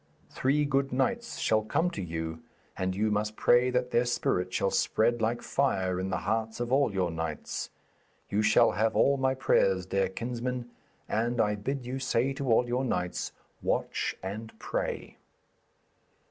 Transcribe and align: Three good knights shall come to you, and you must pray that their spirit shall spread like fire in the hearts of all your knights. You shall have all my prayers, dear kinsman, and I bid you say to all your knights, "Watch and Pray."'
Three 0.31 0.65
good 0.65 0.91
knights 0.91 1.37
shall 1.37 1.61
come 1.61 1.91
to 1.91 2.01
you, 2.01 2.41
and 2.75 2.95
you 2.95 3.11
must 3.11 3.35
pray 3.35 3.69
that 3.69 3.91
their 3.91 4.05
spirit 4.05 4.51
shall 4.51 4.71
spread 4.71 5.21
like 5.21 5.43
fire 5.43 5.99
in 5.99 6.09
the 6.09 6.17
hearts 6.25 6.59
of 6.59 6.71
all 6.71 6.91
your 6.91 7.11
knights. 7.11 7.69
You 8.27 8.41
shall 8.41 8.71
have 8.71 8.95
all 8.95 9.17
my 9.17 9.35
prayers, 9.35 9.85
dear 9.85 10.09
kinsman, 10.09 10.71
and 11.07 11.39
I 11.39 11.53
bid 11.53 11.85
you 11.85 11.99
say 11.99 12.33
to 12.33 12.51
all 12.51 12.67
your 12.67 12.83
knights, 12.83 13.31
"Watch 13.61 14.15
and 14.23 14.57
Pray."' 14.57 15.17